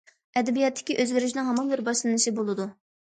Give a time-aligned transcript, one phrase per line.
[0.39, 2.67] ئەدەبىياتتىكى ئۆزگىرىشنىڭ ھامان بىر باشلىنىشى بولىدۇ.